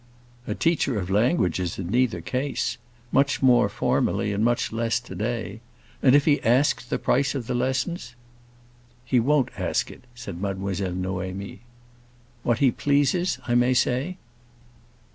"A 0.47 0.55
teacher 0.55 0.97
of 0.97 1.11
languages 1.11 1.77
in 1.77 1.91
neither 1.91 2.21
case! 2.21 2.79
Much 3.11 3.43
more 3.43 3.69
formerly 3.69 4.33
and 4.33 4.43
much 4.43 4.71
less 4.71 4.99
to 4.99 5.13
day! 5.13 5.61
And 6.01 6.15
if 6.15 6.25
he 6.25 6.41
asks 6.41 6.83
the 6.83 6.97
price 6.97 7.35
of 7.35 7.45
the 7.45 7.53
lessons?" 7.53 8.15
"He 9.05 9.19
won't 9.19 9.51
ask 9.59 9.91
it," 9.91 10.05
said 10.15 10.41
Mademoiselle 10.41 10.93
Noémie. 10.93 11.59
"What 12.41 12.57
he 12.57 12.71
pleases, 12.71 13.37
I 13.47 13.53
may 13.53 13.75
say?" 13.75 14.17